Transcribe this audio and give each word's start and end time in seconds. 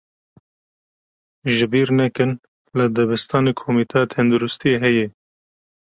Ji 1.55 1.65
bîr 1.71 1.89
nekin, 1.99 2.31
li 2.77 2.85
dibistanê 2.95 3.53
komîteya 3.61 4.03
tenduristiyê 4.13 4.77
heye. 4.83 5.05